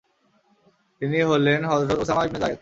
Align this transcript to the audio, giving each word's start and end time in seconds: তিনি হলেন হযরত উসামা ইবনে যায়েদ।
তিনি 1.01 1.17
হলেন 1.21 1.61
হযরত 1.71 1.91
উসামা 2.03 2.21
ইবনে 2.25 2.39
যায়েদ। 2.43 2.59